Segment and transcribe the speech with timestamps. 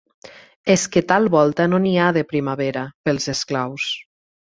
[0.75, 3.87] És que tal volta no n'hi ha de primavera, pels esclaus